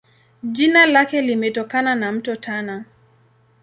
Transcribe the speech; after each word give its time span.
Jina 0.43 0.85
lake 0.85 1.21
limetokana 1.21 1.95
na 1.95 2.11
Mto 2.11 2.35
Tana. 2.35 2.85